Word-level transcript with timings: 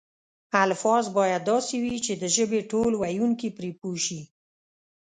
الفاظ 0.65 1.05
باید 1.17 1.41
داسې 1.51 1.75
وي 1.83 1.97
چې 2.05 2.13
د 2.21 2.23
ژبې 2.35 2.59
ټول 2.71 2.91
ویونکي 3.01 3.49
پرې 3.57 3.71
پوه 3.79 3.97
شي. 4.05 4.21